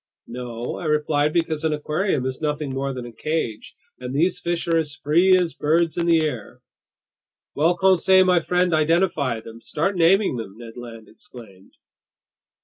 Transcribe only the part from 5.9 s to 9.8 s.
in the air!" "Well, Conseil my friend, identify them!